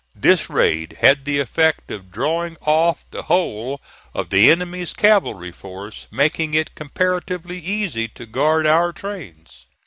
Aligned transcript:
This 0.15 0.49
raid 0.49 0.97
had 1.01 1.25
the 1.25 1.37
effect 1.39 1.91
of 1.91 2.09
drawing 2.11 2.57
off 2.61 3.05
the 3.11 3.21
whole 3.21 3.79
of 4.15 4.31
the 4.31 4.49
enemy's 4.49 4.95
cavalry 4.95 5.51
force, 5.51 6.07
making 6.09 6.55
it 6.55 6.73
comparatively 6.73 7.59
easy 7.59 8.07
to 8.07 8.25
guard 8.25 8.65
our 8.65 8.93
trains. 8.93 9.67